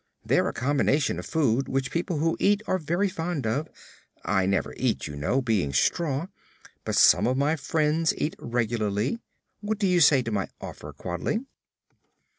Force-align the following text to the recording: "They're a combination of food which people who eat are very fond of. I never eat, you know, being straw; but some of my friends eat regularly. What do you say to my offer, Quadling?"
"They're 0.25 0.47
a 0.49 0.53
combination 0.53 1.19
of 1.19 1.27
food 1.27 1.69
which 1.69 1.91
people 1.91 2.17
who 2.17 2.35
eat 2.39 2.63
are 2.65 2.79
very 2.79 3.07
fond 3.07 3.45
of. 3.45 3.67
I 4.25 4.47
never 4.47 4.73
eat, 4.75 5.05
you 5.05 5.15
know, 5.15 5.43
being 5.43 5.73
straw; 5.73 6.25
but 6.83 6.95
some 6.95 7.27
of 7.27 7.37
my 7.37 7.55
friends 7.55 8.11
eat 8.17 8.35
regularly. 8.39 9.19
What 9.59 9.77
do 9.77 9.85
you 9.85 9.99
say 9.99 10.23
to 10.23 10.31
my 10.31 10.47
offer, 10.59 10.91
Quadling?" 10.91 11.45